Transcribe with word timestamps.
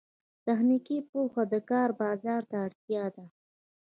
تخنیکي 0.45 0.97
پوهه 1.09 1.43
د 1.51 1.55
کار 1.69 1.89
بازار 2.01 2.41
ته 2.49 2.55
اړتیا 2.65 3.05
ده 3.15 3.25